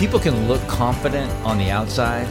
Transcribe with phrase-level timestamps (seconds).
[0.00, 2.26] People can look confident on the outside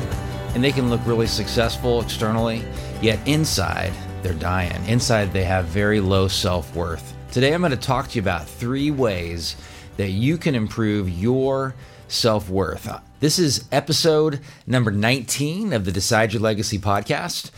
[0.56, 2.64] and they can look really successful externally,
[3.00, 4.84] yet inside they're dying.
[4.88, 7.14] Inside they have very low self worth.
[7.32, 9.56] Today I'm going to talk to you about three ways
[9.98, 11.76] that you can improve your
[12.08, 12.90] self worth.
[13.20, 17.52] This is episode number 19 of the Decide Your Legacy podcast.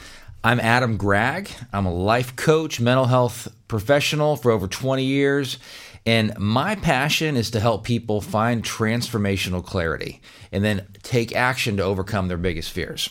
[0.44, 1.52] I'm Adam Gregg.
[1.72, 5.58] I'm a life coach, mental health professional for over 20 years
[6.06, 10.22] and my passion is to help people find transformational clarity
[10.52, 13.10] and then take action to overcome their biggest fears.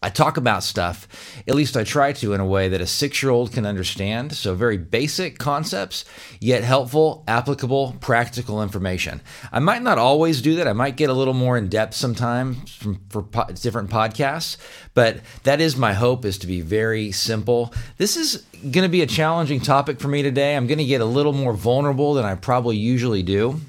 [0.00, 1.08] I talk about stuff,
[1.48, 4.32] at least I try to, in a way that a six year old can understand.
[4.36, 6.04] So, very basic concepts,
[6.38, 9.20] yet helpful, applicable, practical information.
[9.50, 10.68] I might not always do that.
[10.68, 14.56] I might get a little more in depth sometimes from, for po- different podcasts,
[14.94, 17.74] but that is my hope is to be very simple.
[17.96, 20.56] This is going to be a challenging topic for me today.
[20.56, 23.60] I'm going to get a little more vulnerable than I probably usually do.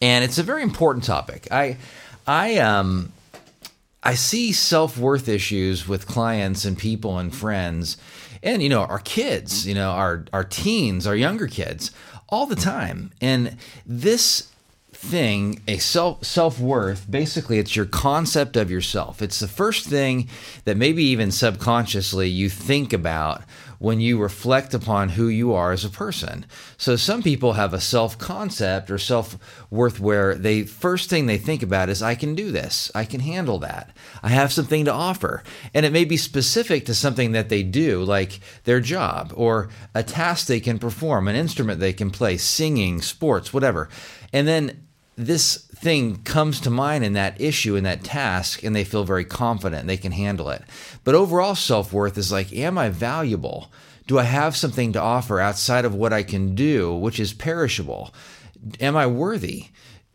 [0.00, 1.48] And it's a very important topic.
[1.50, 1.78] I,
[2.28, 3.12] I, um,
[4.02, 7.96] I see self worth issues with clients and people and friends,
[8.42, 11.92] and you know our kids, you know our our teens, our younger kids,
[12.28, 13.12] all the time.
[13.20, 14.48] And this
[14.92, 19.20] thing, a self self worth, basically it's your concept of yourself.
[19.20, 20.28] It's the first thing
[20.64, 23.42] that maybe even subconsciously you think about
[23.82, 26.46] when you reflect upon who you are as a person.
[26.76, 29.36] So some people have a self concept or self
[29.70, 32.92] worth where they first thing they think about is I can do this.
[32.94, 33.90] I can handle that.
[34.22, 35.42] I have something to offer.
[35.74, 40.04] And it may be specific to something that they do like their job or a
[40.04, 43.88] task they can perform, an instrument they can play, singing, sports, whatever.
[44.32, 44.86] And then
[45.16, 49.24] this thing comes to mind in that issue in that task and they feel very
[49.24, 50.62] confident they can handle it.
[51.04, 53.70] But overall self-worth is like am i valuable?
[54.06, 58.14] Do i have something to offer outside of what i can do which is perishable?
[58.80, 59.66] Am i worthy?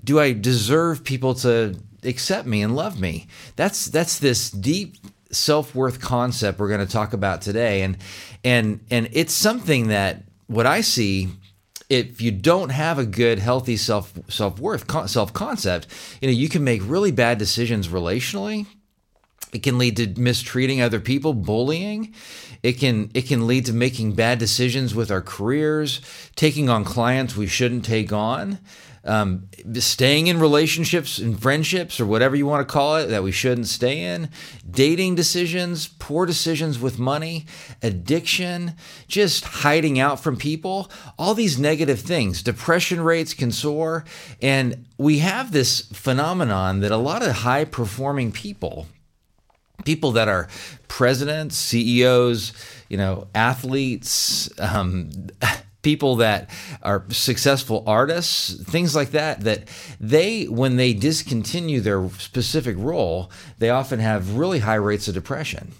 [0.03, 3.27] Do i deserve people to accept me and love me?
[3.55, 4.95] That's that's this deep
[5.31, 7.81] self-worth concept we're going to talk about today.
[7.81, 7.97] And
[8.43, 11.29] and and it's something that what i see
[11.89, 15.87] if you don't have a good healthy self self-worth self concept
[16.21, 18.65] you know you can make really bad decisions relationally.
[19.53, 22.13] It can lead to mistreating other people bullying.
[22.63, 26.01] It can it can lead to making bad decisions with our careers
[26.35, 28.59] taking on clients we shouldn't take on
[29.07, 33.31] um, staying in relationships and friendships or whatever you want to call it that we
[33.31, 34.29] shouldn't stay in,
[34.69, 37.45] dating decisions, poor decisions with money,
[37.81, 38.73] addiction,
[39.07, 42.43] just hiding out from people, all these negative things.
[42.43, 44.03] Depression rates can soar.
[44.41, 48.87] And we have this phenomenon that a lot of high performing people,
[49.85, 50.47] people that are
[50.87, 52.51] presidents, CEOs,
[52.89, 55.09] you know, athletes, um,
[55.81, 56.49] people that
[56.81, 59.67] are successful artists, things like that, that
[59.99, 65.71] they, when they discontinue their specific role, they often have really high rates of depression.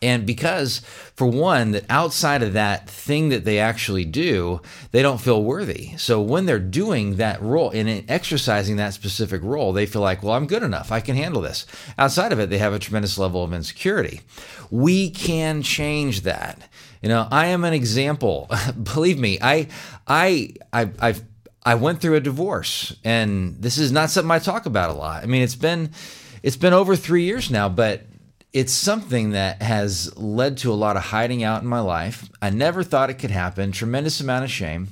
[0.00, 0.80] And because,
[1.16, 4.60] for one, that outside of that thing that they actually do,
[4.92, 5.96] they don't feel worthy.
[5.96, 10.34] So when they're doing that role and exercising that specific role, they feel like, well,
[10.34, 10.92] I'm good enough.
[10.92, 11.66] I can handle this.
[11.98, 14.20] Outside of it, they have a tremendous level of insecurity.
[14.70, 16.68] We can change that.
[17.02, 18.50] You know, I am an example.
[18.82, 19.68] Believe me, I,
[20.06, 21.22] I, I, I've,
[21.64, 25.22] I went through a divorce, and this is not something I talk about a lot.
[25.22, 25.90] I mean, it's been,
[26.42, 28.02] it's been over three years now, but
[28.52, 32.28] it's something that has led to a lot of hiding out in my life.
[32.40, 33.72] I never thought it could happen.
[33.72, 34.88] Tremendous amount of shame.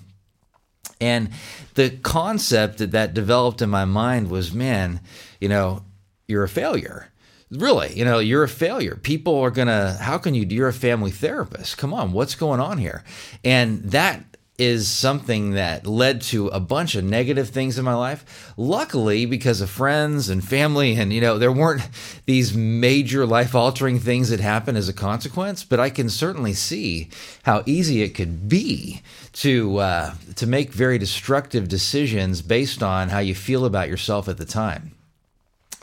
[1.01, 1.31] And
[1.75, 5.01] the concept that that developed in my mind was, man,
[5.41, 5.85] you know,
[6.29, 7.11] you're a failure
[7.51, 8.97] really you know you're a failure.
[8.97, 11.79] People are gonna how can you you're a family therapist.
[11.79, 13.05] Come on what's going on here?
[13.45, 14.25] And that
[14.59, 18.55] is something that led to a bunch of negative things in my life.
[18.57, 21.89] Luckily because of friends and family and you know there weren't
[22.25, 27.09] these major life altering things that happened as a consequence but i can certainly see
[27.43, 29.03] how easy it could be
[29.33, 34.39] to uh, to make very destructive decisions based on how you feel about yourself at
[34.39, 34.96] the time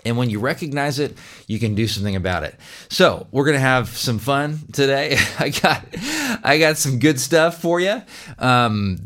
[0.05, 1.17] and when you recognize it,
[1.47, 2.55] you can do something about it.
[2.89, 5.17] So we're gonna have some fun today.
[5.39, 5.85] I got,
[6.43, 8.01] I got some good stuff for you.
[8.39, 8.97] Um,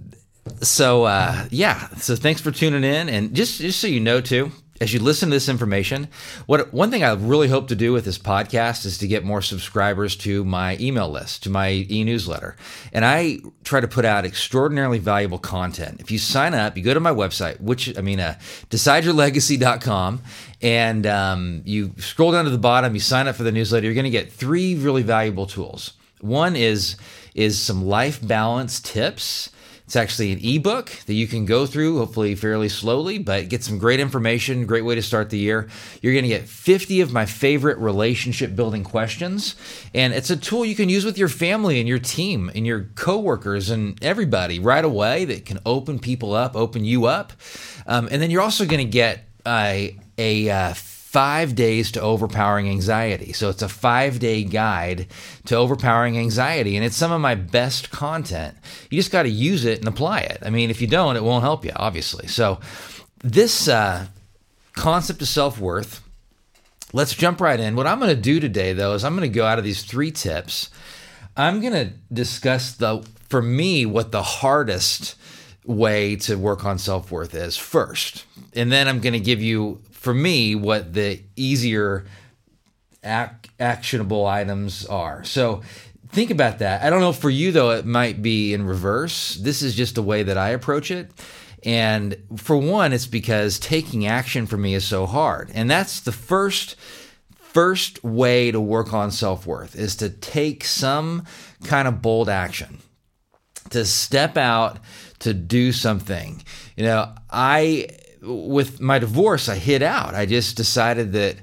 [0.61, 4.51] so uh, yeah, so thanks for tuning in, and just just so you know too,
[4.79, 6.07] as you listen to this information,
[6.45, 9.41] what one thing I really hope to do with this podcast is to get more
[9.41, 12.55] subscribers to my email list, to my e-newsletter.
[12.93, 15.99] And I try to put out extraordinarily valuable content.
[15.99, 18.37] If you sign up, you go to my website, which I mean, uh,
[18.69, 20.21] decideyourlegacy.com,
[20.61, 23.85] and um, you scroll down to the bottom, you sign up for the newsletter.
[23.85, 25.93] You're going to get three really valuable tools.
[26.21, 26.95] One is
[27.35, 29.51] is some life balance tips
[29.87, 33.77] it's actually an ebook that you can go through, hopefully fairly slowly, but get some
[33.77, 34.65] great information.
[34.65, 35.69] Great way to start the year.
[36.01, 39.55] You're going to get 50 of my favorite relationship building questions.
[39.93, 42.89] And it's a tool you can use with your family and your team and your
[42.95, 47.31] coworkers and everybody right away that can open people up, open you up.
[47.85, 50.73] Um, and then you're also going to get a, a uh,
[51.17, 53.33] five days to overpowering anxiety.
[53.33, 55.07] So it's a five day guide
[55.45, 56.75] to overpowering anxiety.
[56.75, 58.55] And it's some of my best content.
[58.91, 60.37] You just got to use it and apply it.
[60.45, 62.27] I mean, if you don't, it won't help you, obviously.
[62.27, 62.59] So
[63.23, 64.05] this uh,
[64.73, 66.03] concept of self worth,
[66.93, 67.75] let's jump right in.
[67.75, 69.81] What I'm going to do today, though, is I'm going to go out of these
[69.81, 70.69] three tips.
[71.35, 75.15] I'm going to discuss the, for me, what the hardest
[75.65, 78.23] way to work on self worth is first.
[78.53, 82.05] And then I'm going to give you for me what the easier
[83.03, 85.21] ac- actionable items are.
[85.25, 85.63] So
[86.07, 86.81] think about that.
[86.81, 89.35] I don't know for you though it might be in reverse.
[89.35, 91.11] This is just the way that I approach it.
[91.61, 95.51] And for one, it's because taking action for me is so hard.
[95.53, 96.77] And that's the first
[97.29, 101.25] first way to work on self-worth is to take some
[101.65, 102.77] kind of bold action.
[103.71, 104.79] To step out
[105.19, 106.41] to do something.
[106.77, 107.89] You know, I
[108.21, 110.15] with my divorce, I hid out.
[110.15, 111.37] I just decided that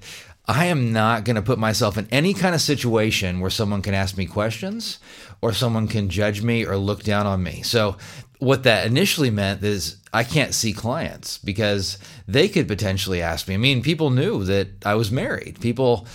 [0.46, 3.94] I am not going to put myself in any kind of situation where someone can
[3.94, 4.98] ask me questions
[5.40, 7.62] or someone can judge me or look down on me.
[7.62, 7.96] So,
[8.40, 11.98] what that initially meant is I can't see clients because
[12.28, 13.54] they could potentially ask me.
[13.54, 15.60] I mean, people knew that I was married.
[15.60, 16.06] People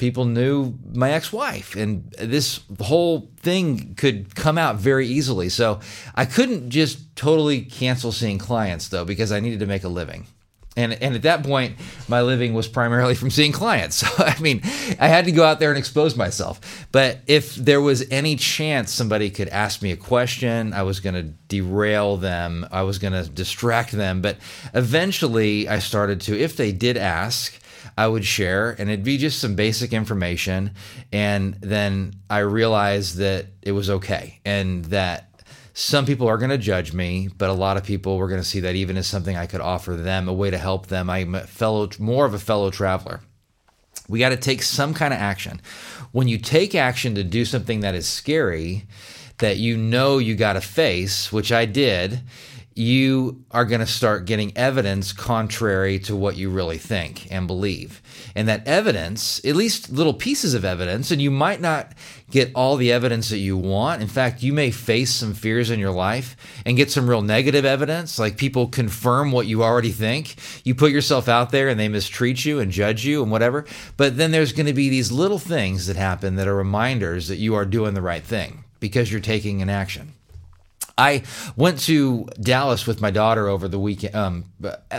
[0.00, 5.48] people knew my ex-wife and this whole thing could come out very easily.
[5.50, 5.78] So
[6.14, 10.26] i couldn't just totally cancel seeing clients though because i needed to make a living.
[10.76, 11.76] And and at that point
[12.08, 14.02] my living was primarily from seeing clients.
[14.16, 14.62] So i mean
[14.98, 16.86] i had to go out there and expose myself.
[16.90, 21.14] But if there was any chance somebody could ask me a question i was going
[21.14, 21.24] to
[21.54, 22.66] derail them.
[22.72, 24.22] I was going to distract them.
[24.22, 24.38] But
[24.72, 27.60] eventually i started to if they did ask
[28.00, 30.70] I would share, and it'd be just some basic information.
[31.12, 35.42] And then I realized that it was okay and that
[35.74, 38.48] some people are going to judge me, but a lot of people were going to
[38.48, 41.10] see that even as something I could offer them, a way to help them.
[41.10, 43.20] I'm a fellow, more of a fellow traveler.
[44.08, 45.60] We got to take some kind of action.
[46.10, 48.86] When you take action to do something that is scary,
[49.40, 52.22] that you know you got to face, which I did,
[52.80, 58.00] you are going to start getting evidence contrary to what you really think and believe.
[58.34, 61.92] And that evidence, at least little pieces of evidence, and you might not
[62.30, 64.00] get all the evidence that you want.
[64.00, 67.66] In fact, you may face some fears in your life and get some real negative
[67.66, 70.36] evidence, like people confirm what you already think.
[70.64, 73.66] You put yourself out there and they mistreat you and judge you and whatever.
[73.98, 77.36] But then there's going to be these little things that happen that are reminders that
[77.36, 80.14] you are doing the right thing because you're taking an action.
[80.96, 81.22] I
[81.56, 84.44] went to Dallas with my daughter over the weekend, um,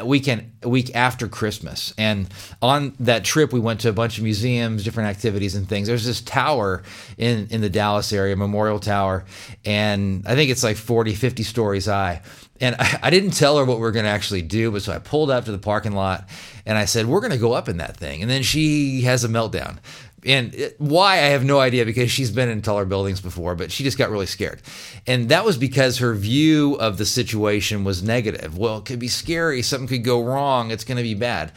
[0.04, 2.28] weekend, week after Christmas, and
[2.62, 5.88] on that trip we went to a bunch of museums, different activities and things.
[5.88, 6.84] There's this tower
[7.18, 9.26] in in the Dallas area, Memorial Tower,
[9.66, 12.22] and I think it's like 40, 50 stories high.
[12.60, 14.94] And I, I didn't tell her what we were going to actually do, but so
[14.94, 16.30] I pulled up to the parking lot
[16.66, 19.24] and I said, "We're going to go up in that thing." And then she has
[19.24, 19.80] a meltdown
[20.26, 23.72] and it, why I have no idea because she's been in taller buildings before, but
[23.72, 24.62] she just got really scared.
[25.08, 28.58] And that was because her view of the situation was negative.
[28.58, 31.52] Well, it could be scary, something could go wrong, it's going to be bad.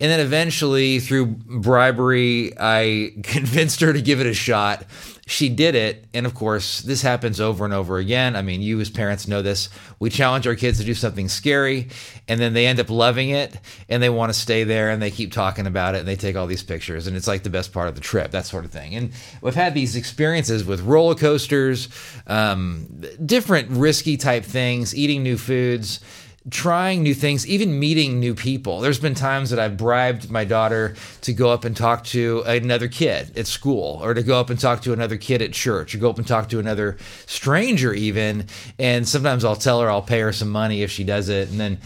[0.00, 4.84] And then eventually, through bribery, I convinced her to give it a shot
[5.30, 6.06] she did it.
[6.12, 8.34] And of course, this happens over and over again.
[8.34, 9.68] I mean, you as parents know this.
[10.00, 11.88] We challenge our kids to do something scary,
[12.26, 13.56] and then they end up loving it
[13.88, 16.34] and they want to stay there and they keep talking about it and they take
[16.34, 17.06] all these pictures.
[17.06, 18.96] And it's like the best part of the trip, that sort of thing.
[18.96, 21.88] And we've had these experiences with roller coasters,
[22.26, 22.88] um,
[23.24, 26.00] different risky type things, eating new foods
[26.48, 28.80] trying new things, even meeting new people.
[28.80, 32.88] There's been times that I've bribed my daughter to go up and talk to another
[32.88, 35.98] kid at school, or to go up and talk to another kid at church, or
[35.98, 38.46] go up and talk to another stranger, even.
[38.78, 41.50] And sometimes I'll tell her I'll pay her some money if she does it.
[41.50, 41.78] And then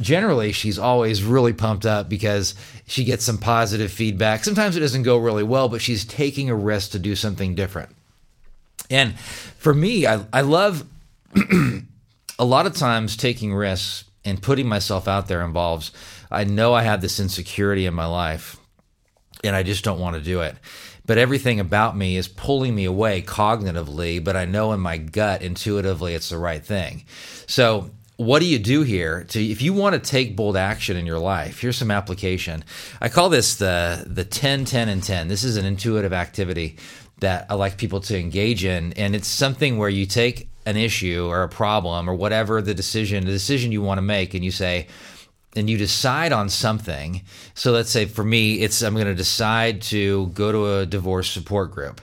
[0.00, 2.54] generally she's always really pumped up because
[2.86, 4.42] she gets some positive feedback.
[4.42, 7.90] Sometimes it doesn't go really well, but she's taking a risk to do something different.
[8.90, 10.84] And for me, I, I love
[12.40, 15.92] a lot of times taking risks and putting myself out there involves
[16.30, 18.56] I know I have this insecurity in my life
[19.44, 20.56] and I just don't want to do it.
[21.04, 25.42] But everything about me is pulling me away cognitively, but I know in my gut
[25.42, 27.04] intuitively it's the right thing.
[27.46, 31.06] So what do you do here to if you want to take bold action in
[31.06, 32.62] your life here's some application
[33.00, 36.76] i call this the the 10 10 and 10 this is an intuitive activity
[37.20, 41.26] that i like people to engage in and it's something where you take an issue
[41.28, 44.50] or a problem or whatever the decision the decision you want to make and you
[44.50, 44.86] say
[45.56, 47.22] and you decide on something
[47.54, 51.30] so let's say for me it's i'm going to decide to go to a divorce
[51.30, 52.00] support group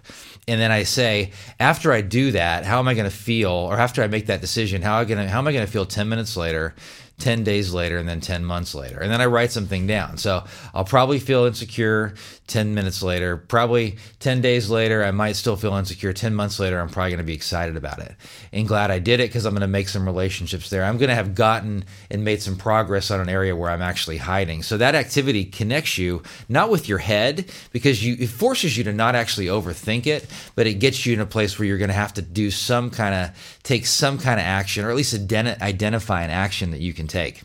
[0.50, 3.52] and then I say, after I do that, how am I going to feel?
[3.52, 5.66] Or after I make that decision, how am I going to how am I going
[5.66, 6.74] to feel ten minutes later?
[7.20, 9.00] 10 days later and then 10 months later.
[9.00, 10.18] And then I write something down.
[10.18, 10.44] So
[10.74, 12.14] I'll probably feel insecure
[12.46, 13.38] 10 minutes later.
[13.38, 16.14] Probably 10 days later, I might still feel insecure.
[16.14, 18.16] 10 months later, I'm probably going to be excited about it
[18.54, 20.84] and glad I did it because I'm going to make some relationships there.
[20.84, 24.18] I'm going to have gotten and made some progress on an area where I'm actually
[24.18, 24.62] hiding.
[24.62, 28.94] So that activity connects you not with your head because you, it forces you to
[28.94, 31.96] not actually overthink it, but it gets you in a place where you're going to
[31.96, 35.60] have to do some kind of, take some kind of action or at least ident-
[35.62, 37.44] identify an action that you can take.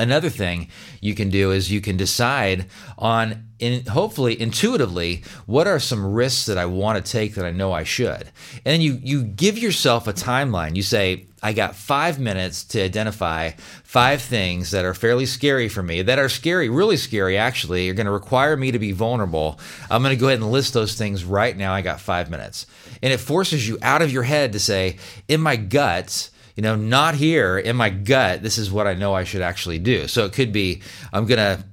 [0.00, 0.68] Another thing
[1.00, 6.46] you can do is you can decide on, in, hopefully intuitively, what are some risks
[6.46, 8.30] that I want to take that I know I should.
[8.64, 10.76] And then you you give yourself a timeline.
[10.76, 13.50] You say, I got five minutes to identify
[13.82, 17.94] five things that are fairly scary for me, that are scary, really scary actually, are
[17.94, 19.58] going to require me to be vulnerable.
[19.90, 21.72] I'm going to go ahead and list those things right now.
[21.74, 22.66] I got five minutes.
[23.02, 26.74] And it forces you out of your head to say, in my guts, you know,
[26.74, 30.08] not here in my gut, this is what I know I should actually do.
[30.08, 31.64] So it could be I'm going to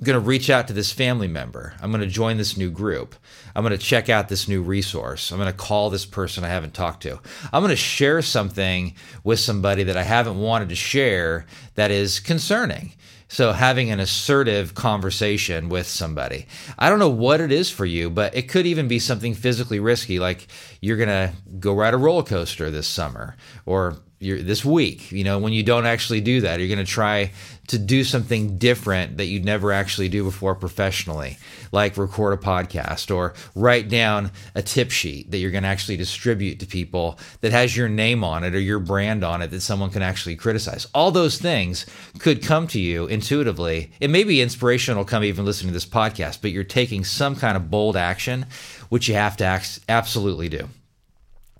[0.00, 1.74] going to reach out to this family member.
[1.82, 3.16] I'm going to join this new group.
[3.56, 5.32] I'm going to check out this new resource.
[5.32, 7.20] I'm going to call this person I haven't talked to.
[7.52, 12.20] I'm going to share something with somebody that I haven't wanted to share that is
[12.20, 12.92] concerning.
[13.26, 16.46] So having an assertive conversation with somebody.
[16.78, 19.80] I don't know what it is for you, but it could even be something physically
[19.80, 20.46] risky, like
[20.80, 23.36] you're going to go ride a roller coaster this summer
[23.66, 27.32] or this week, you know, when you don't actually do that, you're going to try
[27.68, 31.38] to do something different that you'd never actually do before professionally,
[31.70, 35.96] like record a podcast or write down a tip sheet that you're going to actually
[35.96, 39.60] distribute to people that has your name on it or your brand on it that
[39.60, 40.86] someone can actually criticize.
[40.94, 41.86] All those things
[42.18, 43.92] could come to you intuitively.
[44.00, 47.56] It may be inspirational come even listening to this podcast, but you're taking some kind
[47.56, 48.46] of bold action,
[48.88, 50.68] which you have to absolutely do.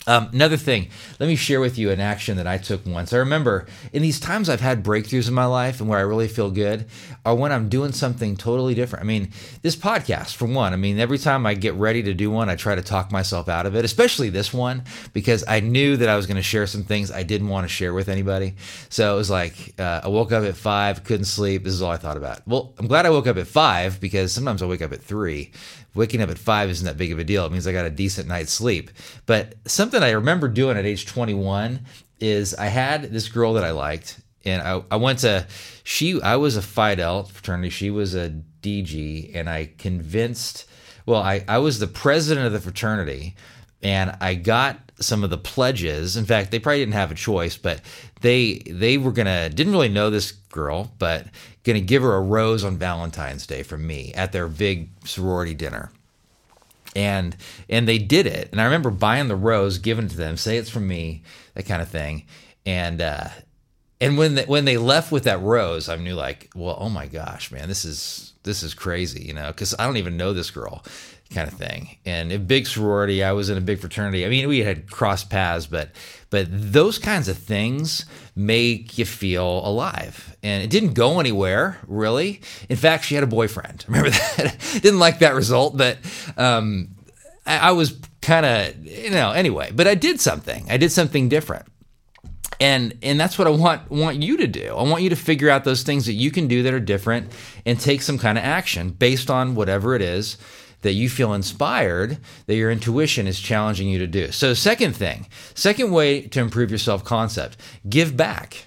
[0.06, 0.88] Um, another thing,
[1.20, 3.12] let me share with you an action that I took once.
[3.12, 6.26] I remember in these times I've had breakthroughs in my life and where I really
[6.26, 6.86] feel good
[7.24, 9.04] are when I'm doing something totally different.
[9.04, 9.30] I mean,
[9.62, 12.56] this podcast, for one, I mean, every time I get ready to do one, I
[12.56, 14.82] try to talk myself out of it, especially this one,
[15.12, 17.68] because I knew that I was going to share some things I didn't want to
[17.68, 18.54] share with anybody.
[18.88, 21.62] So it was like, uh, I woke up at five, couldn't sleep.
[21.62, 22.40] This is all I thought about.
[22.46, 25.52] Well, I'm glad I woke up at five because sometimes I wake up at three
[25.94, 27.44] waking up at five isn't that big of a deal.
[27.44, 28.90] It means I got a decent night's sleep.
[29.26, 31.80] But something I remember doing at age 21
[32.20, 35.46] is I had this girl that I liked, and I, I went to
[35.84, 36.20] she.
[36.22, 37.70] I was a Phi Delta fraternity.
[37.70, 38.30] She was a
[38.62, 40.66] DG, and I convinced.
[41.04, 43.34] Well, I I was the president of the fraternity,
[43.82, 46.16] and I got some of the pledges.
[46.16, 47.80] In fact, they probably didn't have a choice, but
[48.20, 51.26] they they were gonna didn't really know this girl, but
[51.64, 55.90] gonna give her a rose on Valentine's Day from me at their big sorority dinner.
[56.94, 57.36] And
[57.68, 58.50] and they did it.
[58.52, 61.22] And I remember buying the rose, giving it to them, say it's from me,
[61.54, 62.26] that kind of thing.
[62.66, 63.28] And uh
[64.00, 67.06] and when they, when they left with that rose, I knew like, well, oh my
[67.06, 70.50] gosh, man, this is this is crazy, you know, because I don't even know this
[70.50, 70.84] girl
[71.32, 71.96] kind of thing.
[72.04, 74.24] And a big sorority, I was in a big fraternity.
[74.24, 75.90] I mean, we had crossed paths, but
[76.30, 80.36] but those kinds of things make you feel alive.
[80.42, 82.40] And it didn't go anywhere, really.
[82.68, 83.84] In fact, she had a boyfriend.
[83.88, 84.56] Remember that?
[84.82, 85.98] didn't like that result, but
[86.36, 86.88] um,
[87.46, 89.70] I, I was kind of, you know, anyway.
[89.74, 90.66] But I did something.
[90.70, 91.66] I did something different
[92.62, 94.74] and and that's what I want want you to do.
[94.76, 97.32] I want you to figure out those things that you can do that are different
[97.66, 100.38] and take some kind of action based on whatever it is
[100.82, 104.30] that you feel inspired that your intuition is challenging you to do.
[104.30, 107.56] So, second thing, second way to improve your self concept,
[107.88, 108.66] give back.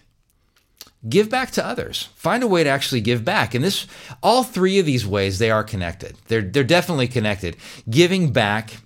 [1.08, 2.10] Give back to others.
[2.16, 3.54] Find a way to actually give back.
[3.54, 3.86] And this,
[4.24, 6.18] all three of these ways, they are connected.
[6.30, 7.58] They're, they're definitely connected.
[7.88, 8.78] Giving back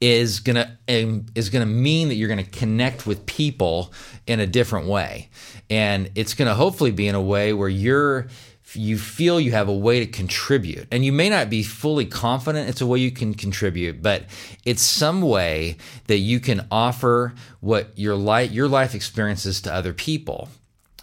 [0.00, 3.92] is gonna um, is gonna mean that you're gonna connect with people
[4.26, 5.28] in a different way,
[5.68, 8.28] and it's gonna hopefully be in a way where you're
[8.74, 10.86] you feel you have a way to contribute.
[10.90, 14.24] And you may not be fully confident it's a way you can contribute, but
[14.64, 19.92] it's some way that you can offer what your life your life experiences to other
[19.92, 20.48] people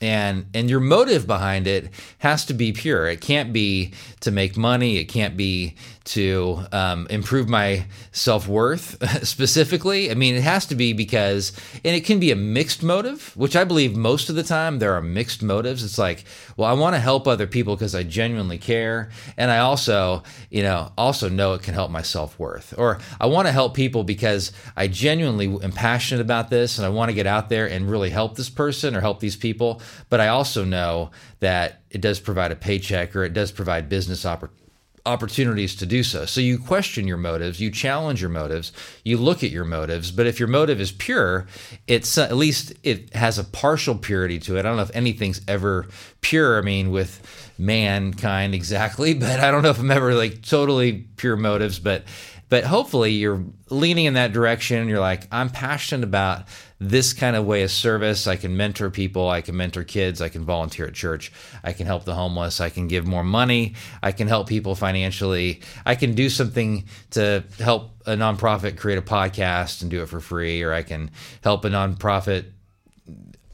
[0.01, 1.89] and and your motive behind it
[2.19, 3.07] has to be pure.
[3.07, 4.97] It can't be to make money.
[4.97, 5.75] It can't be
[6.05, 10.09] to um, improve my self-worth specifically.
[10.09, 11.51] I mean it has to be because
[11.83, 14.93] and it can be a mixed motive which i believe most of the time there
[14.93, 15.83] are mixed motives.
[15.83, 16.23] It's like
[16.55, 19.09] well i want to help other people because i genuinely care.
[19.35, 22.73] And i also you know also know it can help my self-worth.
[22.77, 26.89] Or i want to help people because i genuinely am passionate about this and i
[26.89, 30.19] want to get out there and really help this person or help these people but
[30.19, 34.63] i also know that it does provide a paycheck or it does provide business opportunities
[35.07, 36.25] opportunities to do so.
[36.25, 40.11] So you question your motives, you challenge your motives, you look at your motives.
[40.11, 41.47] But if your motive is pure,
[41.87, 44.59] it's uh, at least it has a partial purity to it.
[44.59, 45.87] I don't know if anything's ever
[46.21, 46.59] pure.
[46.59, 51.37] I mean, with mankind exactly, but I don't know if I'm ever like totally pure
[51.37, 51.79] motives.
[51.79, 52.03] But
[52.49, 54.87] but hopefully you're leaning in that direction.
[54.87, 56.47] You're like, I'm passionate about
[56.79, 58.27] this kind of way of service.
[58.27, 59.29] I can mentor people.
[59.29, 60.21] I can mentor kids.
[60.21, 61.31] I can volunteer at church.
[61.63, 62.61] I can help the homeless.
[62.61, 63.75] I can give more money.
[64.03, 65.61] I can help people financially.
[65.85, 70.19] I can do something to help a nonprofit create a podcast and do it for
[70.19, 71.09] free, or I can
[71.43, 72.45] help a nonprofit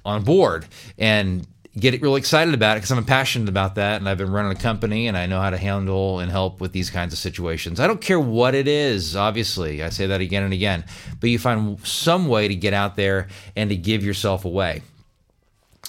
[0.05, 0.65] on board
[0.97, 1.47] and
[1.79, 4.55] get really excited about it because I'm passionate about that and I've been running a
[4.55, 7.79] company and I know how to handle and help with these kinds of situations.
[7.79, 9.81] I don't care what it is, obviously.
[9.81, 10.85] I say that again and again,
[11.19, 14.83] but you find some way to get out there and to give yourself away.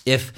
[0.07, 0.33] If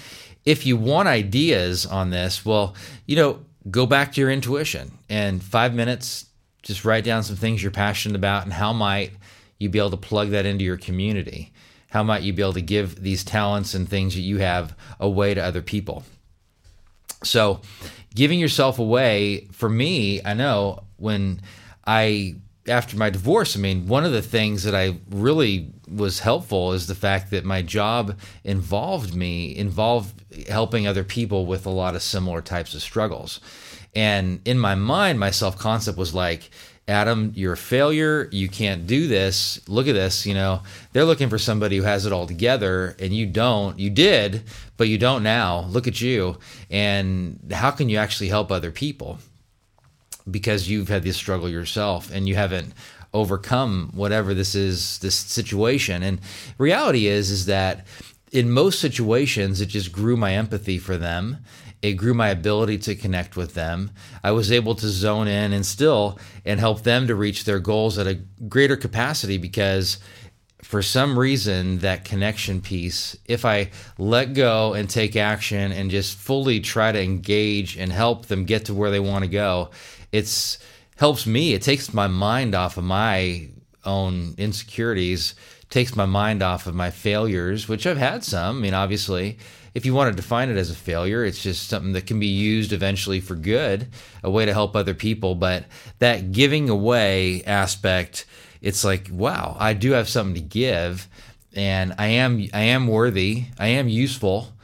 [0.44, 2.74] if you want ideas on this, well,
[3.04, 6.26] you know, go back to your intuition and 5 minutes
[6.62, 9.12] just write down some things you're passionate about and how might
[9.58, 11.52] you be able to plug that into your community
[11.96, 15.32] how might you be able to give these talents and things that you have away
[15.32, 16.02] to other people?
[17.24, 17.62] So,
[18.14, 21.40] giving yourself away, for me, I know when
[21.86, 22.34] I,
[22.68, 26.86] after my divorce, I mean, one of the things that I really was helpful is
[26.86, 32.02] the fact that my job involved me, involved helping other people with a lot of
[32.02, 33.40] similar types of struggles.
[33.96, 36.50] And in my mind, my self concept was like,
[36.86, 38.28] Adam, you're a failure.
[38.30, 39.66] You can't do this.
[39.68, 40.26] Look at this.
[40.26, 40.60] You know,
[40.92, 43.78] they're looking for somebody who has it all together, and you don't.
[43.78, 44.42] You did,
[44.76, 45.60] but you don't now.
[45.70, 46.38] Look at you.
[46.70, 49.18] And how can you actually help other people?
[50.30, 52.74] Because you've had this struggle yourself and you haven't
[53.14, 56.02] overcome whatever this is, this situation.
[56.02, 56.20] And
[56.58, 57.86] reality is, is that
[58.30, 61.38] in most situations, it just grew my empathy for them
[61.82, 63.90] it grew my ability to connect with them.
[64.24, 67.98] I was able to zone in and still and help them to reach their goals
[67.98, 69.98] at a greater capacity because
[70.62, 76.16] for some reason that connection piece if i let go and take action and just
[76.16, 79.70] fully try to engage and help them get to where they want to go
[80.10, 80.58] it's
[80.96, 83.46] helps me it takes my mind off of my
[83.84, 85.34] own insecurities
[85.70, 89.38] takes my mind off of my failures which i've had some i mean obviously
[89.76, 92.26] if you want to define it as a failure, it's just something that can be
[92.26, 93.88] used eventually for good,
[94.24, 95.34] a way to help other people.
[95.34, 95.66] But
[95.98, 98.24] that giving away aspect,
[98.62, 101.06] it's like, wow, I do have something to give,
[101.54, 104.54] and I am I am worthy, I am useful.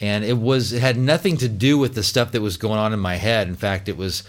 [0.00, 2.92] And it was it had nothing to do with the stuff that was going on
[2.92, 3.46] in my head.
[3.46, 4.24] In fact, it was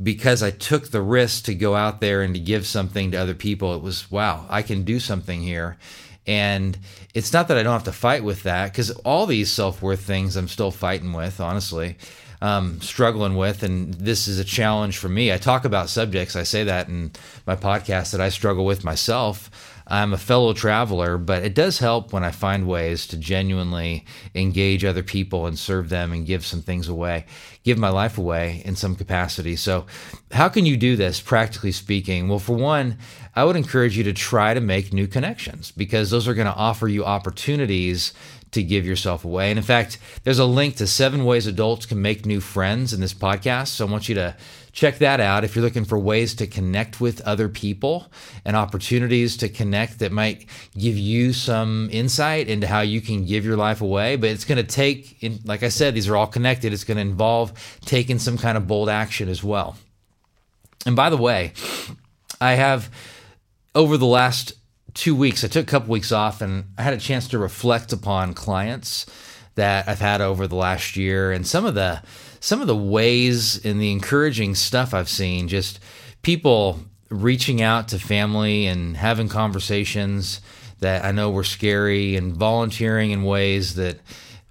[0.00, 3.34] because I took the risk to go out there and to give something to other
[3.34, 3.74] people.
[3.74, 5.78] It was wow, I can do something here
[6.26, 6.78] and
[7.12, 10.00] it's not that I don't have to fight with that because all these self worth
[10.00, 11.96] things I'm still fighting with, honestly,
[12.40, 13.62] um, struggling with.
[13.62, 15.32] And this is a challenge for me.
[15.32, 17.12] I talk about subjects, I say that in
[17.46, 19.50] my podcast that I struggle with myself.
[19.86, 24.84] I'm a fellow traveler, but it does help when I find ways to genuinely engage
[24.84, 27.26] other people and serve them and give some things away,
[27.64, 29.56] give my life away in some capacity.
[29.56, 29.84] So,
[30.32, 32.28] how can you do this, practically speaking?
[32.28, 32.96] Well, for one,
[33.36, 36.54] I would encourage you to try to make new connections because those are going to
[36.54, 38.14] offer you opportunities
[38.52, 39.50] to give yourself away.
[39.50, 43.00] And in fact, there's a link to seven ways adults can make new friends in
[43.00, 43.68] this podcast.
[43.68, 44.36] So I want you to
[44.74, 48.08] check that out if you're looking for ways to connect with other people
[48.44, 53.44] and opportunities to connect that might give you some insight into how you can give
[53.44, 54.16] your life away.
[54.16, 56.72] But it's going to take, like I said, these are all connected.
[56.72, 57.52] It's going to involve
[57.84, 59.76] taking some kind of bold action as well.
[60.84, 61.52] And by the way,
[62.40, 62.90] I have
[63.76, 64.54] over the last
[64.92, 67.92] two weeks, I took a couple weeks off and I had a chance to reflect
[67.92, 69.06] upon clients
[69.54, 72.02] that I've had over the last year and some of the
[72.40, 75.80] some of the ways and the encouraging stuff I've seen, just
[76.22, 80.40] people reaching out to family and having conversations
[80.80, 84.00] that I know were scary and volunteering in ways that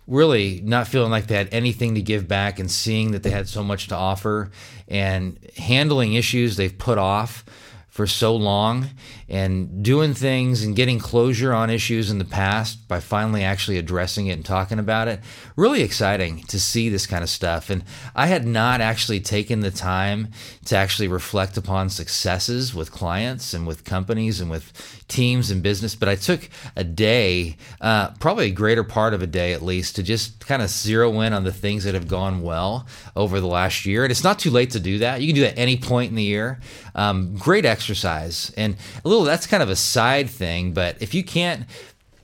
[0.07, 3.47] really not feeling like they had anything to give back and seeing that they had
[3.47, 4.51] so much to offer
[4.87, 7.45] and handling issues they've put off
[7.89, 8.89] for so long
[9.33, 14.27] and doing things and getting closure on issues in the past by finally actually addressing
[14.27, 15.19] it and talking about it.
[15.55, 17.71] Really exciting to see this kind of stuff.
[17.71, 17.83] And
[18.15, 20.27] I had not actually taken the time
[20.65, 24.71] to actually reflect upon successes with clients and with companies and with
[25.07, 29.27] teams and business, but I took a day, uh, probably a greater part of a
[29.27, 32.43] day at least, to just kind of zero in on the things that have gone
[32.43, 34.03] well over the last year.
[34.03, 35.21] And it's not too late to do that.
[35.21, 36.59] You can do that any point in the year.
[36.93, 38.53] Um, great exercise.
[38.55, 41.65] And a little, that's kind of a side thing, but if you can't,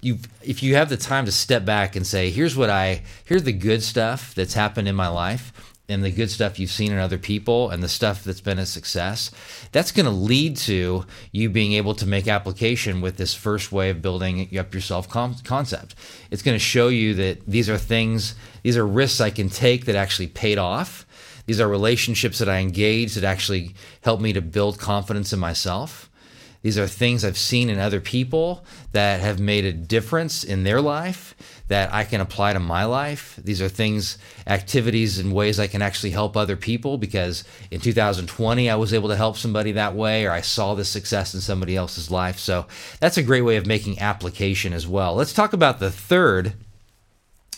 [0.02, 3.44] you if you have the time to step back and say, here's what I, here's
[3.44, 5.52] the good stuff that's happened in my life
[5.90, 8.66] and the good stuff you've seen in other people and the stuff that's been a
[8.66, 9.32] success,
[9.72, 13.90] that's going to lead to you being able to make application with this first way
[13.90, 15.96] of building up your self concept.
[16.32, 19.86] It's going to show you that these are things, these are risks I can take
[19.86, 21.06] that actually paid off.
[21.48, 26.09] These are relationships that I engaged that actually helped me to build confidence in myself.
[26.62, 30.82] These are things I've seen in other people that have made a difference in their
[30.82, 31.34] life
[31.70, 33.40] that I can apply to my life.
[33.42, 38.70] These are things, activities, and ways I can actually help other people because in 2020
[38.70, 41.78] I was able to help somebody that way or I saw the success in somebody
[41.78, 42.40] else's life.
[42.40, 42.66] So
[43.00, 45.16] that's a great way of making application as well.
[45.16, 46.56] Let's talk about the third.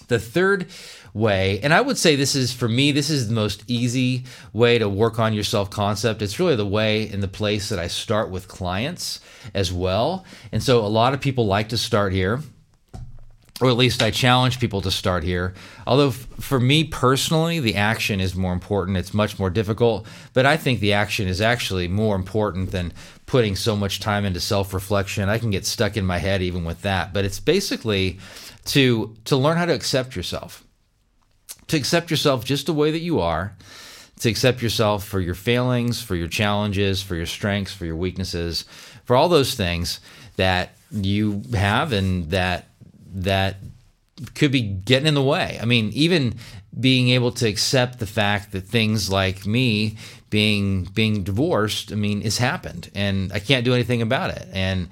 [0.10, 0.68] The third
[1.14, 1.60] way.
[1.62, 4.88] And I would say this is, for me, this is the most easy way to
[4.88, 6.22] work on your self concept.
[6.22, 9.20] It's really the way and the place that I start with clients
[9.54, 10.26] as well.
[10.52, 12.40] And so a lot of people like to start here.
[13.60, 15.54] Or at least I challenge people to start here.
[15.86, 18.98] Although, f- for me personally, the action is more important.
[18.98, 22.92] It's much more difficult, but I think the action is actually more important than
[23.28, 25.30] putting so much time into self reflection.
[25.30, 27.14] I can get stuck in my head even with that.
[27.14, 28.18] But it's basically
[28.66, 30.64] to to learn how to accept yourself
[31.72, 33.56] to accept yourself just the way that you are,
[34.20, 38.66] to accept yourself for your failings, for your challenges, for your strengths, for your weaknesses,
[39.04, 40.00] for all those things
[40.36, 42.68] that you have and that
[43.14, 43.58] that
[44.36, 45.58] could be getting in the way.
[45.62, 46.36] I mean, even
[46.78, 49.98] being able to accept the fact that things like me
[50.30, 54.48] being being divorced, I mean, has happened and I can't do anything about it.
[54.54, 54.90] And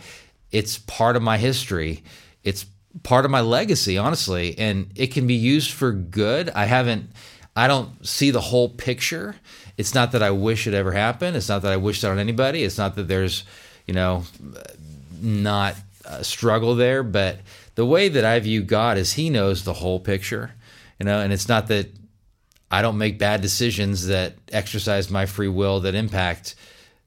[0.52, 2.04] it's part of my history.
[2.44, 2.66] It's
[3.04, 6.50] part of my legacy, honestly, and it can be used for good.
[6.50, 7.12] I haven't,
[7.56, 9.36] I don't see the whole picture.
[9.78, 11.38] It's not that I wish it ever happened.
[11.38, 12.64] It's not that I wish that on anybody.
[12.64, 13.44] It's not that there's,
[13.86, 14.24] you know,
[15.22, 15.76] not
[16.06, 17.04] a struggle there.
[17.04, 17.40] But
[17.76, 20.54] the way that I view God is He knows the whole picture,
[21.00, 21.90] you know, and it's not that
[22.72, 26.56] I don't make bad decisions that exercise my free will that impact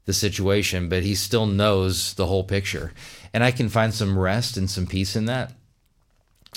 [0.05, 2.93] the situation, but He still knows the whole picture.
[3.35, 5.53] And I can find some rest and some peace in that.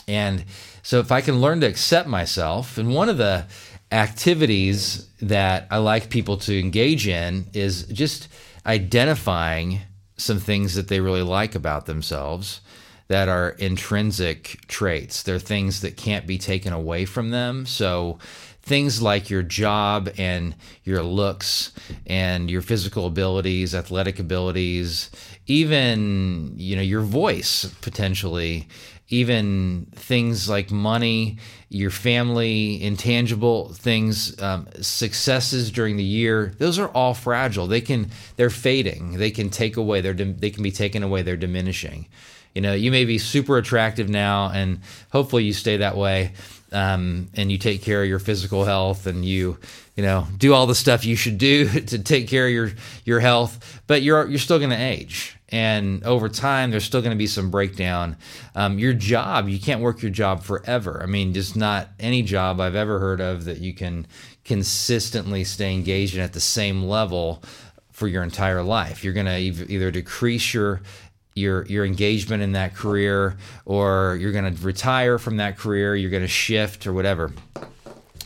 [0.08, 0.46] And
[0.84, 3.46] so if I can learn to accept myself, and one of the
[3.92, 8.28] activities that I like people to engage in is just
[8.66, 9.82] identifying
[10.18, 12.62] some things that they really like about themselves
[13.08, 15.24] that are intrinsic traits.
[15.24, 17.66] They're things that can't be taken away from them.
[17.66, 18.18] So
[18.64, 21.72] things like your job and your looks
[22.08, 25.12] and your physical abilities, athletic abilities,
[25.46, 28.68] even you know your voice potentially
[29.10, 31.38] even things like money,
[31.70, 37.68] your family, intangible things, um, successes during the year, those are all fragile.
[37.68, 39.18] They can, they're fading.
[39.18, 40.02] They can take away.
[40.02, 41.22] They're, they can be taken away.
[41.22, 42.08] They're diminishing.
[42.56, 44.80] You know, you may be super attractive now, and
[45.12, 46.32] hopefully you stay that way.
[46.72, 49.58] Um, and you take care of your physical health, and you,
[49.96, 52.72] you know, do all the stuff you should do to take care of your
[53.04, 53.82] your health.
[53.88, 57.28] But you're you're still going to age and over time there's still going to be
[57.28, 58.18] some breakdown.
[58.56, 61.00] Um, your job you can't work your job forever.
[61.02, 64.08] I mean just not any job i've ever heard of that you can
[64.44, 67.44] consistently stay engaged in at the same level
[67.92, 69.04] for your entire life.
[69.04, 70.82] You're going to either decrease your
[71.36, 76.10] your your engagement in that career or you're going to retire from that career you're
[76.10, 77.30] going to shift or whatever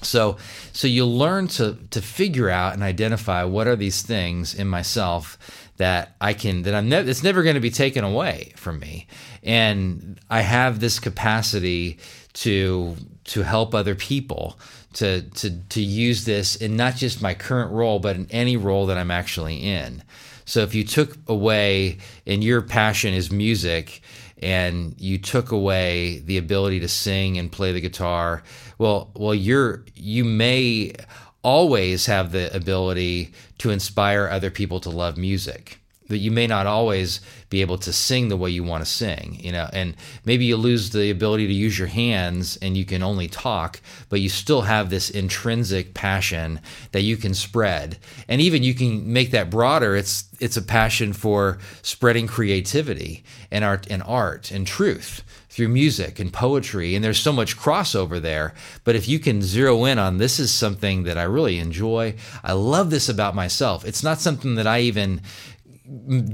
[0.02, 0.38] so
[0.74, 5.38] so you learn to to figure out and identify what are these things in myself
[5.78, 9.08] that I can that I'm ne- it's never going to be taken away from me,
[9.44, 12.00] and I have this capacity
[12.34, 14.60] to to help other people
[14.94, 18.88] to to to use this in not just my current role but in any role
[18.88, 20.04] that I'm actually in.
[20.46, 24.02] So if you took away and your passion is music
[24.41, 28.43] and you took away the ability to sing and play the guitar,
[28.78, 30.93] well well you're you may
[31.41, 35.80] always have the ability to inspire other people to love music.
[36.10, 39.39] But you may not always be able to sing the way you want to sing,
[39.41, 39.95] you know, and
[40.26, 44.19] maybe you lose the ability to use your hands and you can only talk, but
[44.19, 46.60] you still have this intrinsic passion
[46.91, 47.98] that you can spread.
[48.28, 49.95] And even you can make that broader.
[49.95, 56.19] It's it's a passion for spreading creativity and art and art and truth through music
[56.19, 56.95] and poetry.
[56.95, 58.54] And there's so much crossover there.
[58.84, 62.15] But if you can zero in on this is something that I really enjoy.
[62.43, 63.84] I love this about myself.
[63.84, 65.22] It's not something that I even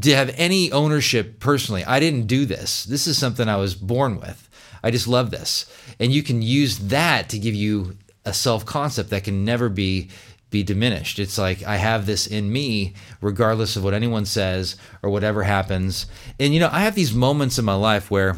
[0.01, 1.83] to have any ownership personally.
[1.85, 2.83] I didn't do this.
[2.83, 4.49] This is something I was born with.
[4.83, 5.65] I just love this.
[5.99, 10.09] And you can use that to give you a self concept that can never be
[10.51, 11.19] be diminished.
[11.19, 16.05] It's like I have this in me regardless of what anyone says or whatever happens.
[16.39, 18.37] And you know, I have these moments in my life where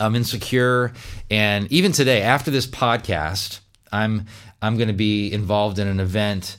[0.00, 0.92] I'm insecure
[1.30, 3.60] and even today after this podcast,
[3.92, 4.26] I'm
[4.62, 6.56] I'm going to be involved in an event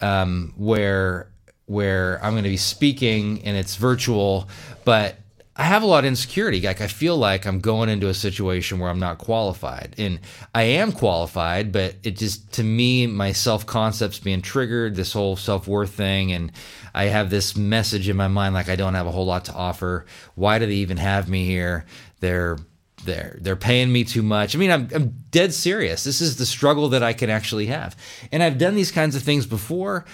[0.00, 1.31] um, where
[1.66, 4.48] where I'm going to be speaking and it's virtual,
[4.84, 5.16] but
[5.54, 6.62] I have a lot of insecurity.
[6.62, 10.18] Like I feel like I'm going into a situation where I'm not qualified, and
[10.54, 14.96] I am qualified, but it just to me my self concept's being triggered.
[14.96, 16.52] This whole self worth thing, and
[16.94, 19.52] I have this message in my mind like I don't have a whole lot to
[19.52, 20.06] offer.
[20.36, 21.84] Why do they even have me here?
[22.20, 22.56] They're
[23.04, 24.54] they're they're paying me too much.
[24.54, 26.02] I mean, I'm I'm dead serious.
[26.04, 27.94] This is the struggle that I can actually have,
[28.30, 30.06] and I've done these kinds of things before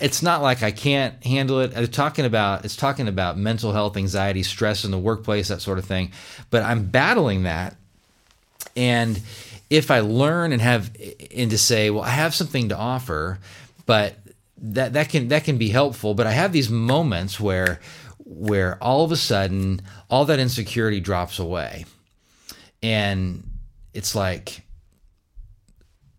[0.00, 1.72] it's not like I can't handle it.
[1.74, 5.78] It's talking about it's talking about mental health, anxiety, stress in the workplace, that sort
[5.78, 6.12] of thing.
[6.50, 7.76] But I'm battling that,
[8.76, 9.20] and
[9.70, 10.90] if I learn and have
[11.34, 13.38] and to say, well, I have something to offer,
[13.86, 14.16] but
[14.58, 16.14] that that can that can be helpful.
[16.14, 17.80] But I have these moments where
[18.24, 19.80] where all of a sudden
[20.10, 21.84] all that insecurity drops away,
[22.82, 23.44] and
[23.92, 24.62] it's like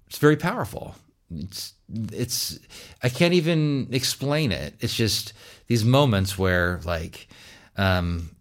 [0.08, 0.96] it's very powerful.
[1.30, 2.60] It's it's
[3.04, 4.76] I can't even explain it.
[4.80, 5.34] It's just
[5.68, 7.28] these moments where like
[7.78, 8.32] um,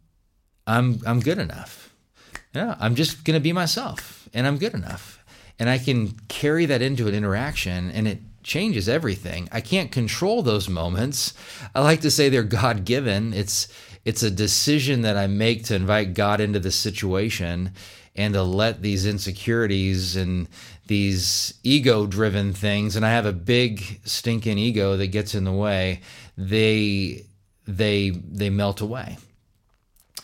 [0.67, 1.95] I'm I'm good enough.
[2.55, 5.23] Yeah, I'm just gonna be myself, and I'm good enough,
[5.59, 9.49] and I can carry that into an interaction, and it changes everything.
[9.51, 11.35] I can't control those moments.
[11.75, 13.33] I like to say they're God given.
[13.33, 13.69] It's
[14.05, 17.73] it's a decision that I make to invite God into the situation
[18.17, 20.49] and to let these insecurities and
[20.87, 25.53] these ego driven things and I have a big stinking ego that gets in the
[25.53, 26.01] way,
[26.37, 27.25] they
[27.67, 29.19] they they melt away.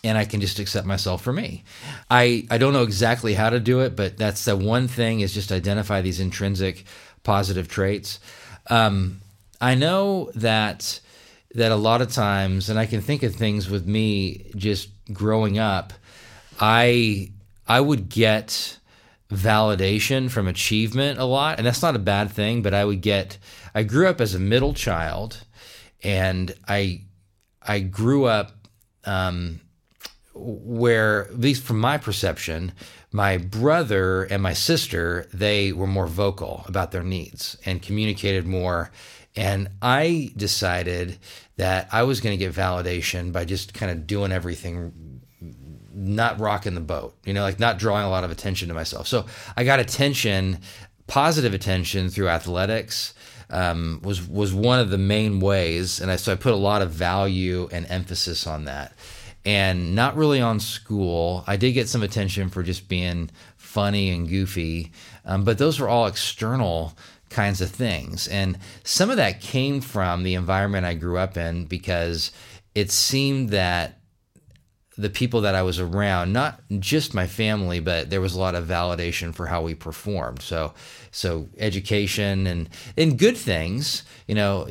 [0.03, 1.63] And I can just accept myself for me.
[2.09, 5.31] I, I don't know exactly how to do it, but that's the one thing is
[5.31, 6.85] just identify these intrinsic
[7.21, 8.19] positive traits.
[8.67, 9.21] Um,
[9.59, 10.99] I know that
[11.53, 15.59] that a lot of times, and I can think of things with me just growing
[15.59, 15.93] up,
[16.59, 17.31] I
[17.67, 18.77] I would get
[19.31, 22.61] validation from achievement a lot, and that's not a bad thing.
[22.61, 23.37] But I would get.
[23.73, 25.43] I grew up as a middle child,
[26.03, 27.01] and I
[27.61, 28.67] I grew up
[29.05, 29.61] um,
[30.33, 32.73] where, at least from my perception,
[33.11, 38.91] my brother and my sister they were more vocal about their needs and communicated more.
[39.35, 41.17] And I decided
[41.57, 45.10] that I was going to get validation by just kind of doing everything
[46.01, 49.07] not rocking the boat, you know, like not drawing a lot of attention to myself.
[49.07, 50.59] So I got attention,
[51.07, 53.13] positive attention through athletics.
[53.49, 56.81] Um, was was one of the main ways, and I so I put a lot
[56.81, 58.93] of value and emphasis on that,
[59.45, 61.43] and not really on school.
[61.47, 64.93] I did get some attention for just being funny and goofy,
[65.25, 66.97] um, but those were all external
[67.29, 71.65] kinds of things, and some of that came from the environment I grew up in
[71.65, 72.31] because
[72.73, 74.00] it seemed that
[74.97, 78.55] the people that I was around, not just my family, but there was a lot
[78.55, 80.41] of validation for how we performed.
[80.41, 80.73] So,
[81.11, 84.67] so education and and good things, you know,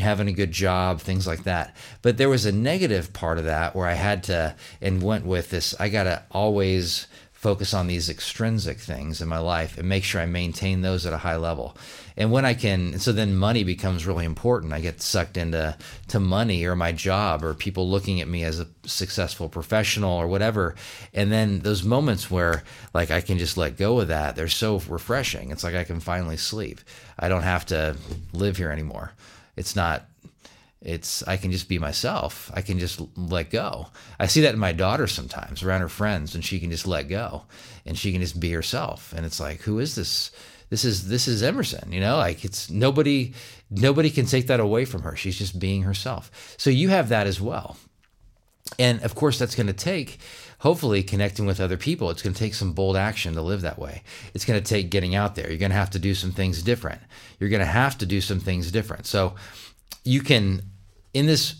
[0.00, 1.76] having a good job, things like that.
[2.02, 5.50] But there was a negative part of that where I had to and went with
[5.50, 5.78] this.
[5.78, 7.06] I got to always
[7.42, 11.12] focus on these extrinsic things in my life and make sure I maintain those at
[11.12, 11.76] a high level.
[12.16, 14.72] And when I can, so then money becomes really important.
[14.72, 15.76] I get sucked into
[16.06, 20.28] to money or my job or people looking at me as a successful professional or
[20.28, 20.76] whatever.
[21.12, 22.62] And then those moments where
[22.94, 25.50] like I can just let go of that, they're so refreshing.
[25.50, 26.80] It's like I can finally sleep.
[27.18, 27.96] I don't have to
[28.32, 29.14] live here anymore.
[29.56, 30.06] It's not
[30.84, 32.50] it's I can just be myself.
[32.54, 33.88] I can just let go.
[34.18, 37.08] I see that in my daughter sometimes around her friends, and she can just let
[37.08, 37.44] go,
[37.86, 39.12] and she can just be herself.
[39.16, 40.30] And it's like, who is this?
[40.70, 41.92] This is this is Emerson.
[41.92, 43.34] You know, like it's nobody
[43.70, 45.14] nobody can take that away from her.
[45.16, 46.54] She's just being herself.
[46.58, 47.76] So you have that as well.
[48.78, 50.18] And of course, that's going to take,
[50.60, 52.10] hopefully, connecting with other people.
[52.10, 54.02] It's going to take some bold action to live that way.
[54.34, 55.48] It's going to take getting out there.
[55.48, 57.00] You're going to have to do some things different.
[57.38, 59.06] You're going to have to do some things different.
[59.06, 59.34] So
[60.04, 60.62] you can
[61.14, 61.56] in this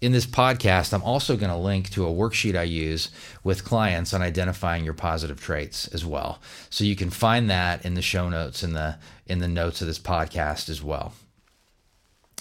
[0.00, 3.10] in this podcast, I'm also going to link to a worksheet I use
[3.42, 6.38] with clients on identifying your positive traits as well.
[6.68, 9.86] So you can find that in the show notes in the in the notes of
[9.86, 11.14] this podcast as well.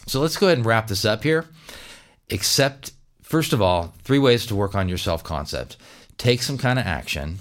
[0.08, 1.46] So let's go ahead and wrap this up here.
[2.30, 2.92] Accept
[3.26, 5.78] first of all, three ways to work on your self-concept.
[6.18, 7.40] Take some kind of action.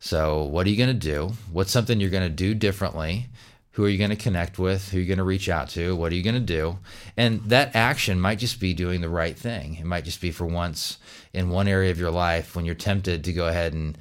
[0.00, 1.32] So, what are you going to do?
[1.50, 3.26] What's something you're going to do differently?
[3.72, 4.90] Who are you going to connect with?
[4.90, 5.94] Who are you going to reach out to?
[5.94, 6.78] What are you going to do?
[7.16, 9.76] And that action might just be doing the right thing.
[9.76, 10.98] It might just be for once
[11.32, 13.96] in one area of your life when you're tempted to go ahead and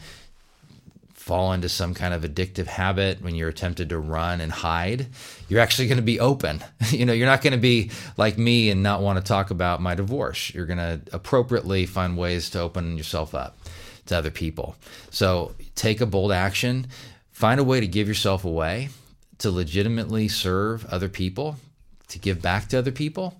[1.27, 5.07] fall into some kind of addictive habit, when you're tempted to run and hide,
[5.49, 6.63] you're actually going to be open.
[6.89, 9.81] you know, you're not going to be like me and not want to talk about
[9.81, 10.53] my divorce.
[10.53, 13.59] You're going to appropriately find ways to open yourself up
[14.05, 14.77] to other people.
[15.09, 16.87] So take a bold action,
[17.33, 18.87] find a way to give yourself away
[19.39, 21.57] to legitimately serve other people,
[22.09, 23.39] to give back to other people,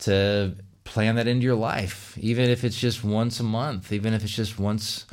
[0.00, 0.54] to
[0.84, 4.34] plan that into your life, even if it's just once a month, even if it's
[4.34, 5.06] just once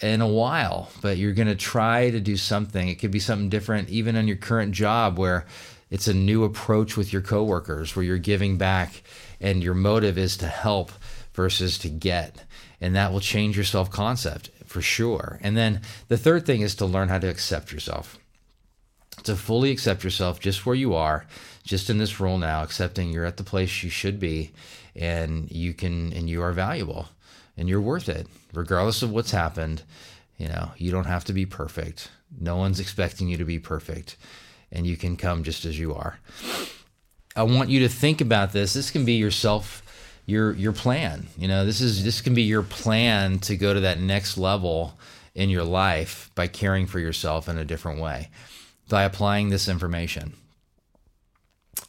[0.00, 2.88] in a while, but you're going to try to do something.
[2.88, 5.46] It could be something different, even on your current job, where
[5.90, 9.02] it's a new approach with your coworkers, where you're giving back
[9.40, 10.92] and your motive is to help
[11.32, 12.44] versus to get.
[12.80, 15.38] And that will change your self concept for sure.
[15.42, 18.18] And then the third thing is to learn how to accept yourself
[19.24, 21.26] to fully accept yourself just where you are,
[21.64, 24.52] just in this role now, accepting you're at the place you should be
[24.96, 27.08] and you can and you are valuable
[27.56, 29.82] and you're worth it regardless of what's happened.
[30.38, 32.10] You know, you don't have to be perfect.
[32.40, 34.16] No one's expecting you to be perfect
[34.70, 36.18] and you can come just as you are.
[37.34, 38.72] I want you to think about this.
[38.72, 39.82] This can be yourself
[40.26, 41.26] your your plan.
[41.36, 44.98] You know, this is this can be your plan to go to that next level
[45.34, 48.28] in your life by caring for yourself in a different way
[48.88, 50.34] by applying this information.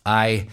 [0.05, 0.47] I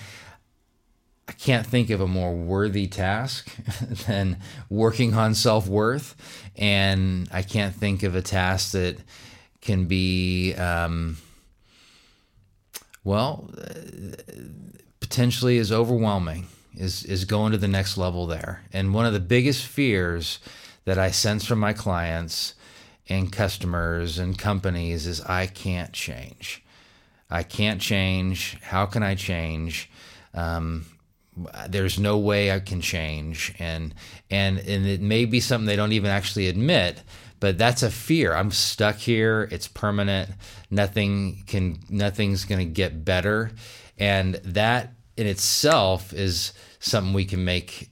[1.28, 3.50] I can't think of a more worthy task
[4.06, 4.38] than
[4.70, 6.14] working on self worth,
[6.56, 8.98] and I can't think of a task that
[9.60, 11.16] can be, um,
[13.02, 13.50] well,
[15.00, 18.62] potentially as overwhelming is is going to the next level there.
[18.72, 20.38] And one of the biggest fears
[20.84, 22.54] that I sense from my clients
[23.08, 26.64] and customers and companies is I can't change.
[27.30, 28.58] I can't change.
[28.62, 29.90] How can I change?
[30.34, 30.86] Um,
[31.68, 33.94] there's no way I can change, and
[34.30, 37.02] and and it may be something they don't even actually admit,
[37.40, 38.34] but that's a fear.
[38.34, 39.48] I'm stuck here.
[39.50, 40.30] It's permanent.
[40.70, 41.78] Nothing can.
[41.90, 43.50] Nothing's going to get better,
[43.98, 47.90] and that in itself is something we can make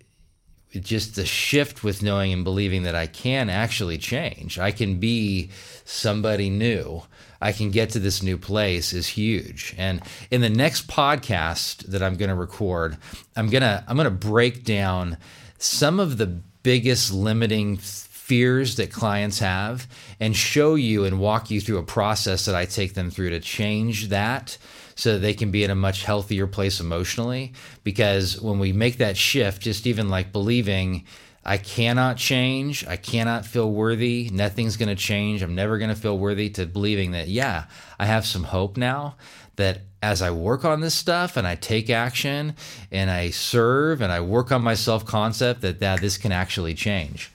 [0.80, 4.58] just the shift with knowing and believing that I can actually change.
[4.58, 5.50] I can be
[5.84, 7.02] somebody new.
[7.40, 9.74] I can get to this new place is huge.
[9.76, 12.96] And in the next podcast that I'm going to record,
[13.36, 15.18] I'm going to I'm going to break down
[15.58, 19.86] some of the biggest limiting fears that clients have
[20.18, 23.40] and show you and walk you through a process that I take them through to
[23.40, 24.56] change that
[24.94, 27.52] so they can be in a much healthier place emotionally.
[27.82, 31.04] Because when we make that shift, just even like believing,
[31.44, 35.96] I cannot change, I cannot feel worthy, nothing's going to change, I'm never going to
[35.96, 37.64] feel worthy, to believing that, yeah,
[37.98, 39.16] I have some hope now
[39.56, 42.56] that as I work on this stuff and I take action
[42.90, 46.74] and I serve and I work on my self concept, that, that this can actually
[46.74, 47.30] change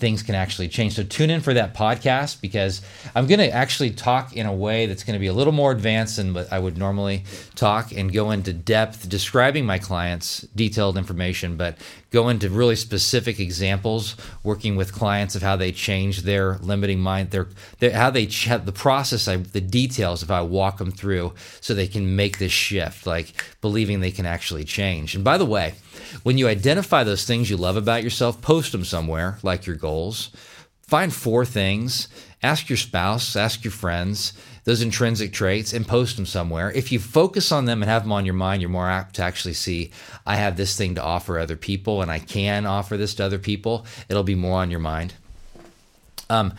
[0.00, 0.94] things can actually change.
[0.94, 2.82] So tune in for that podcast because
[3.14, 5.70] I'm going to actually talk in a way that's going to be a little more
[5.70, 10.96] advanced than what I would normally talk and go into depth describing my clients' detailed
[10.96, 11.76] information, but
[12.10, 17.30] go into really specific examples working with clients of how they change their limiting mind,
[17.30, 17.46] their,
[17.78, 21.74] their how they ch- the process, I, the details if I walk them through so
[21.74, 25.14] they can make this shift, like believing they can actually change.
[25.14, 25.74] And by the way,
[26.22, 30.30] when you identify those things you love about yourself, post them somewhere, like your goals.
[30.82, 32.08] Find four things,
[32.42, 34.32] ask your spouse, ask your friends,
[34.64, 36.72] those intrinsic traits, and post them somewhere.
[36.72, 39.22] If you focus on them and have them on your mind, you're more apt to
[39.22, 39.92] actually see,
[40.26, 43.38] I have this thing to offer other people and I can offer this to other
[43.38, 43.86] people.
[44.08, 45.14] It'll be more on your mind.
[46.28, 46.54] Um,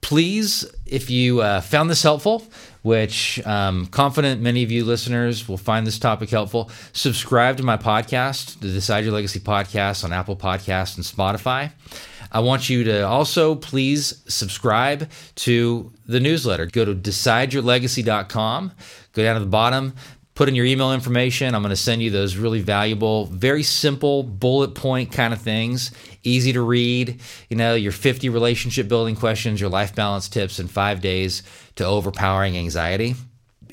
[0.00, 2.44] please, if you uh, found this helpful,
[2.88, 7.76] which um, confident many of you listeners will find this topic helpful, subscribe to my
[7.76, 11.70] podcast, the Decide Your Legacy podcast on Apple Podcasts and Spotify.
[12.32, 16.64] I want you to also please subscribe to the newsletter.
[16.64, 18.72] Go to decideyourlegacy.com,
[19.12, 19.92] go down to the bottom,
[20.38, 21.52] put in your email information.
[21.52, 25.90] I'm going to send you those really valuable, very simple bullet point kind of things,
[26.22, 27.20] easy to read.
[27.50, 31.42] You know, your 50 relationship building questions, your life balance tips in five days
[31.74, 33.16] to overpowering anxiety.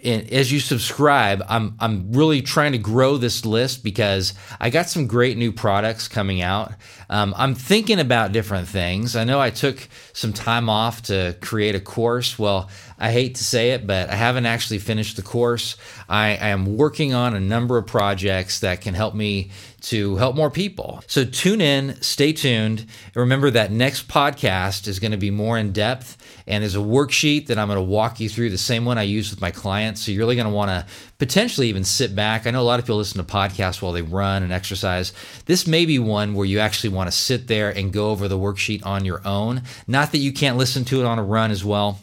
[0.03, 4.89] And as you subscribe, I'm I'm really trying to grow this list because I got
[4.89, 6.73] some great new products coming out.
[7.09, 9.15] Um, I'm thinking about different things.
[9.15, 12.37] I know I took some time off to create a course.
[12.37, 15.75] Well, I hate to say it, but I haven't actually finished the course.
[16.07, 20.35] I, I am working on a number of projects that can help me to help
[20.35, 21.03] more people.
[21.07, 22.87] So tune in, stay tuned.
[23.13, 26.17] Remember that next podcast is going to be more in depth
[26.47, 29.03] and there's a worksheet that I'm going to walk you through, the same one I
[29.03, 30.01] use with my clients.
[30.01, 30.85] So you're really going to want to
[31.17, 32.45] potentially even sit back.
[32.45, 35.11] I know a lot of people listen to podcasts while they run and exercise.
[35.45, 38.37] This may be one where you actually want to sit there and go over the
[38.37, 39.63] worksheet on your own.
[39.87, 41.99] Not that you can't listen to it on a run as well.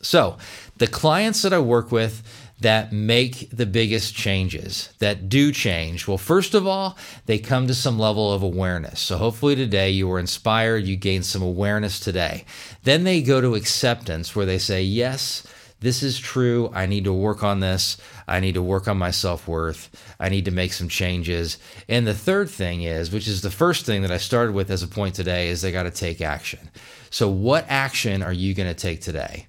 [0.00, 0.38] So,
[0.76, 2.22] the clients that I work with,
[2.60, 6.08] that make the biggest changes, that do change?
[6.08, 6.96] Well, first of all,
[7.26, 9.00] they come to some level of awareness.
[9.00, 12.44] So hopefully today you were inspired, you gained some awareness today.
[12.82, 15.46] Then they go to acceptance where they say, Yes,
[15.80, 16.72] this is true.
[16.74, 17.98] I need to work on this.
[18.26, 19.88] I need to work on my self worth.
[20.18, 21.58] I need to make some changes.
[21.88, 24.82] And the third thing is, which is the first thing that I started with as
[24.82, 26.70] a point today, is they got to take action.
[27.10, 29.46] So, what action are you going to take today?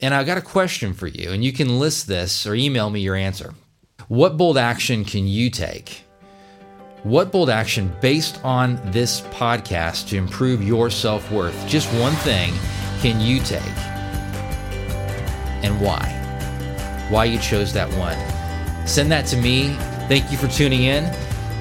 [0.00, 3.00] And I've got a question for you, and you can list this or email me
[3.00, 3.54] your answer.
[4.08, 6.04] What bold action can you take?
[7.02, 11.66] What bold action based on this podcast to improve your self worth?
[11.66, 12.52] Just one thing
[13.00, 13.62] can you take?
[15.62, 16.16] And why?
[17.08, 18.18] Why you chose that one?
[18.86, 19.74] Send that to me.
[20.08, 21.04] Thank you for tuning in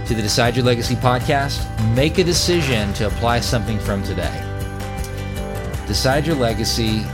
[0.07, 1.63] to the Decide Your Legacy podcast.
[1.95, 4.45] Make a decision to apply something from today.
[5.87, 7.05] Decide Your Legacy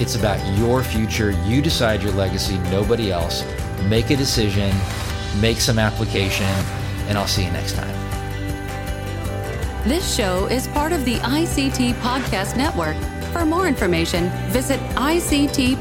[0.00, 1.30] it's about your future.
[1.44, 3.44] You decide your legacy, nobody else.
[3.84, 4.74] Make a decision,
[5.40, 6.46] make some application,
[7.06, 7.94] and I'll see you next time.
[9.84, 12.96] This show is part of the ICT Podcast Network.
[13.32, 15.76] For more information, visit ictpod.net.